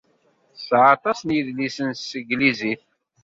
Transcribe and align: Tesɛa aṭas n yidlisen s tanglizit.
Tesɛa 0.53 0.87
aṭas 0.95 1.19
n 1.23 1.29
yidlisen 1.35 1.89
s 1.93 2.01
tanglizit. 2.11 2.81